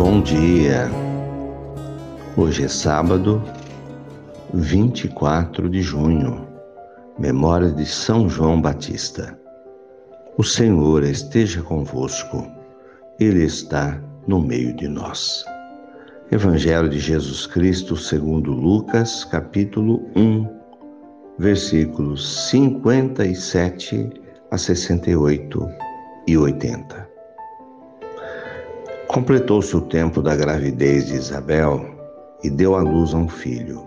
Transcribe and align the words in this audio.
Bom 0.00 0.22
dia. 0.22 0.90
Hoje 2.34 2.64
é 2.64 2.68
sábado, 2.68 3.42
24 4.54 5.68
de 5.68 5.82
junho, 5.82 6.48
memória 7.18 7.70
de 7.70 7.84
São 7.84 8.26
João 8.26 8.62
Batista. 8.62 9.38
O 10.38 10.42
Senhor 10.42 11.04
esteja 11.04 11.62
convosco, 11.62 12.50
Ele 13.18 13.44
está 13.44 14.02
no 14.26 14.40
meio 14.40 14.74
de 14.74 14.88
nós. 14.88 15.44
Evangelho 16.32 16.88
de 16.88 16.98
Jesus 16.98 17.46
Cristo 17.46 17.94
segundo 17.94 18.52
Lucas, 18.52 19.22
capítulo 19.26 20.08
1, 20.16 20.48
versículos 21.38 22.48
57 22.48 24.10
a 24.50 24.56
68 24.56 25.68
e 26.26 26.38
80. 26.38 27.09
Completou-se 29.12 29.76
o 29.76 29.80
tempo 29.80 30.22
da 30.22 30.36
gravidez 30.36 31.08
de 31.08 31.14
Isabel 31.14 31.84
e 32.44 32.48
deu 32.48 32.76
à 32.76 32.80
luz 32.80 33.12
a 33.12 33.16
um 33.16 33.28
filho. 33.28 33.82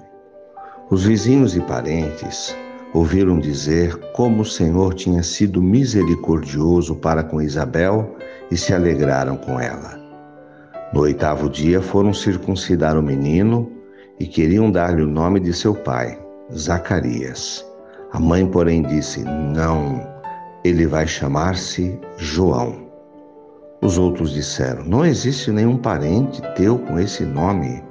Os 0.90 1.06
vizinhos 1.06 1.56
e 1.56 1.62
parentes 1.62 2.54
ouviram 2.94 3.40
dizer 3.40 3.96
como 4.12 4.42
o 4.42 4.46
Senhor 4.46 4.94
tinha 4.94 5.24
sido 5.24 5.62
misericordioso 5.62 6.94
para 6.98 7.24
com 7.24 7.42
Isabel 7.42 8.18
e 8.52 8.58
se 8.58 8.74
alegraram 8.74 9.38
com 9.38 9.58
ela. 9.58 9.98
No 10.94 11.04
oitavo 11.04 11.50
dia 11.50 11.82
foram 11.82 12.14
circuncidar 12.14 12.98
o 12.98 13.02
menino 13.02 13.72
e 14.20 14.28
queriam 14.28 14.70
dar-lhe 14.70 15.04
o 15.04 15.08
nome 15.08 15.40
de 15.40 15.54
seu 15.54 15.74
pai, 15.74 16.20
Zacarias. 16.54 17.66
A 18.12 18.20
mãe, 18.20 18.46
porém, 18.46 18.82
disse: 18.82 19.24
Não, 19.24 20.06
ele 20.66 20.86
vai 20.86 21.08
chamar-se 21.08 21.98
João. 22.18 22.83
Os 23.84 23.98
outros 23.98 24.32
disseram: 24.32 24.86
Não 24.86 25.06
existe 25.06 25.52
nenhum 25.52 25.76
parente 25.76 26.42
teu 26.56 26.80
com 26.80 26.98
esse 26.98 27.26
nome. 27.26 27.84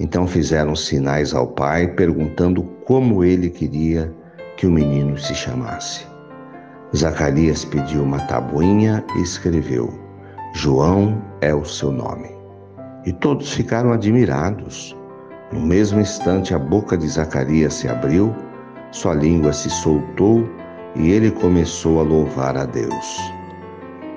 Então 0.00 0.26
fizeram 0.26 0.74
sinais 0.74 1.34
ao 1.34 1.48
pai, 1.48 1.86
perguntando 1.86 2.62
como 2.86 3.22
ele 3.22 3.50
queria 3.50 4.10
que 4.56 4.66
o 4.66 4.70
menino 4.72 5.18
se 5.18 5.34
chamasse. 5.34 6.06
Zacarias 6.96 7.62
pediu 7.62 8.02
uma 8.02 8.20
tabuinha 8.20 9.04
e 9.14 9.20
escreveu: 9.20 9.92
João 10.54 11.22
é 11.42 11.54
o 11.54 11.62
seu 11.62 11.92
nome. 11.92 12.30
E 13.04 13.12
todos 13.12 13.52
ficaram 13.52 13.92
admirados. 13.92 14.96
No 15.52 15.60
mesmo 15.60 16.00
instante, 16.00 16.54
a 16.54 16.58
boca 16.58 16.96
de 16.96 17.06
Zacarias 17.06 17.74
se 17.74 17.86
abriu, 17.86 18.34
sua 18.90 19.12
língua 19.12 19.52
se 19.52 19.68
soltou 19.68 20.48
e 20.96 21.10
ele 21.10 21.30
começou 21.30 22.00
a 22.00 22.02
louvar 22.02 22.56
a 22.56 22.64
Deus. 22.64 23.41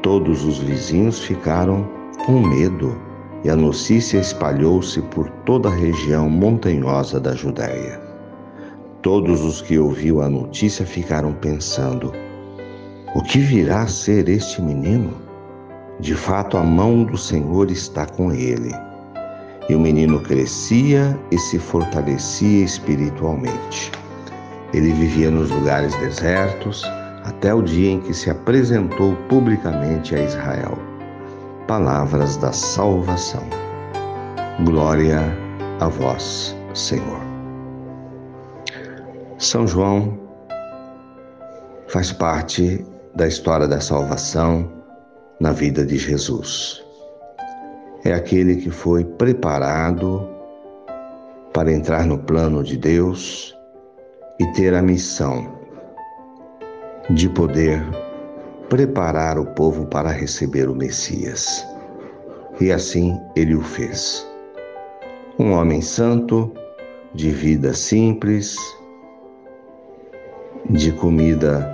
Todos 0.06 0.46
os 0.46 0.60
vizinhos 0.60 1.20
ficaram 1.20 1.84
com 2.28 2.40
medo 2.40 2.96
e 3.44 3.50
a 3.50 3.56
notícia 3.56 4.20
espalhou-se 4.20 5.02
por 5.02 5.28
toda 5.48 5.68
a 5.68 5.76
região 5.76 6.30
montanhosa 6.30 7.20
da 7.20 7.34
Judéia. 7.34 8.00
Todos 9.02 9.42
os 9.42 9.64
que 9.64 9.80
ouviram 9.80 10.22
a 10.22 10.30
notícia 10.30 10.86
ficaram 10.86 11.34
pensando: 11.34 12.14
o 13.16 13.24
que 13.24 13.40
virá 13.40 13.82
a 13.82 13.88
ser 13.88 14.30
este 14.30 14.62
menino? 14.62 15.12
De 16.00 16.14
fato, 16.14 16.56
a 16.56 16.64
mão 16.64 17.04
do 17.04 17.18
Senhor 17.18 17.72
está 17.72 18.06
com 18.06 18.32
ele. 18.32 18.72
E 19.68 19.74
o 19.74 19.80
menino 19.80 20.22
crescia 20.22 21.20
e 21.32 21.40
se 21.40 21.58
fortalecia 21.58 22.64
espiritualmente. 22.64 23.92
Ele 24.72 24.94
vivia 24.94 25.32
nos 25.32 25.50
lugares 25.50 25.96
desertos 25.96 26.86
até 27.26 27.54
o 27.54 27.62
dia 27.62 27.92
em 27.92 28.00
que 28.00 28.14
se 28.14 28.30
apresentou 28.30 29.16
publicamente 29.28 30.16
a 30.16 30.22
Israel. 30.24 30.78
Palavras 31.68 32.38
da 32.38 32.52
salvação. 32.52 33.44
Glória 34.64 35.20
a 35.80 35.88
vós, 35.88 36.56
Senhor. 36.74 37.20
São 39.40 39.68
João 39.68 40.18
faz 41.88 42.12
parte 42.12 42.86
da 43.16 43.28
história 43.28 43.68
da 43.68 43.82
salvação 43.82 44.72
na 45.40 45.52
vida 45.52 45.86
de 45.86 45.98
Jesus. 45.98 46.84
É 48.04 48.14
aquele 48.14 48.58
que 48.58 48.70
foi 48.70 49.04
preparado 49.04 50.30
para 51.52 51.72
entrar 51.72 52.06
no 52.06 52.20
plano 52.20 52.64
de 52.64 52.78
Deus 52.78 53.58
e 54.40 54.46
ter 54.54 54.76
a 54.76 54.82
missão 54.82 55.65
de 57.10 57.30
poder 57.30 57.84
preparar 58.70 59.38
o 59.38 59.46
povo 59.46 59.86
para 59.86 60.10
receber 60.10 60.68
o 60.68 60.76
Messias. 60.76 61.66
E 62.60 62.72
assim 62.72 63.20
ele 63.36 63.56
o 63.56 63.62
fez. 63.62 64.26
Um 65.38 65.52
homem 65.52 65.82
santo, 65.82 66.52
de 67.14 67.30
vida 67.30 67.74
simples, 67.74 68.58
de 70.70 70.92
comida 70.94 71.72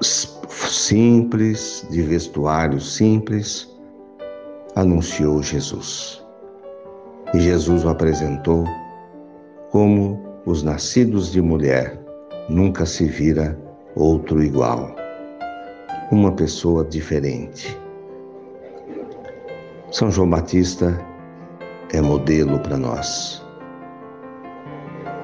simples, 0.00 1.86
de 1.90 2.02
vestuário 2.02 2.80
simples, 2.80 3.68
anunciou 4.76 5.42
Jesus. 5.42 6.22
E 7.32 7.40
Jesus 7.40 7.84
o 7.84 7.88
apresentou 7.88 8.64
como 9.70 10.22
os 10.46 10.62
nascidos 10.62 11.32
de 11.32 11.40
mulher 11.40 12.03
nunca 12.48 12.86
se 12.86 13.06
vira 13.06 13.58
outro 13.94 14.42
igual. 14.42 14.94
Uma 16.10 16.32
pessoa 16.32 16.84
diferente. 16.84 17.78
São 19.90 20.10
João 20.10 20.28
Batista 20.28 20.98
é 21.92 22.00
modelo 22.00 22.58
para 22.60 22.76
nós 22.76 23.44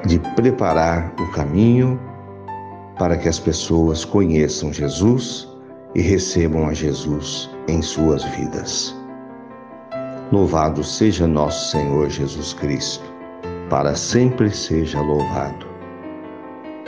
de 0.06 0.18
preparar 0.34 1.12
o 1.20 1.30
caminho 1.32 2.00
para 2.98 3.16
que 3.16 3.28
as 3.28 3.38
pessoas 3.38 4.04
conheçam 4.04 4.72
Jesus 4.72 5.48
e 5.94 6.00
recebam 6.00 6.68
a 6.68 6.74
Jesus 6.74 7.50
em 7.68 7.82
suas 7.82 8.24
vidas. 8.24 8.94
Louvado 10.30 10.84
seja 10.84 11.26
nosso 11.26 11.70
Senhor 11.70 12.08
Jesus 12.08 12.52
Cristo, 12.54 13.04
para 13.68 13.94
sempre 13.94 14.50
seja 14.50 15.00
louvado. 15.00 15.69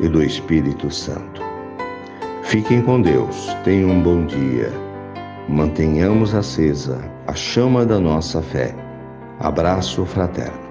e 0.00 0.08
do 0.08 0.22
Espírito 0.22 0.90
Santo. 0.90 1.42
Fiquem 2.42 2.82
com 2.82 3.00
Deus, 3.00 3.56
tenham 3.64 3.90
um 3.90 4.02
bom 4.02 4.26
dia. 4.26 4.70
Mantenhamos 5.48 6.34
acesa 6.34 7.00
a 7.26 7.34
chama 7.34 7.84
da 7.84 7.98
nossa 7.98 8.42
fé. 8.42 8.74
Abraço 9.40 10.04
fraterno. 10.04 10.61